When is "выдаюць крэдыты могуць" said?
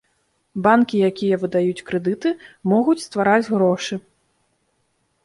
1.43-2.97